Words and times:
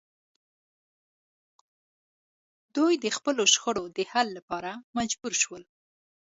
دوی 2.75 2.93
د 3.03 3.05
خپلو 3.17 3.43
شخړو 3.53 3.85
د 3.97 3.99
حل 4.11 4.27
لپاره 4.37 4.71
مجبور 4.97 5.33
شول 5.41 5.63